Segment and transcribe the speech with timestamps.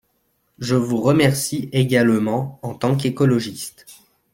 [0.57, 3.85] Je vous remercie également en tant qu’écologiste.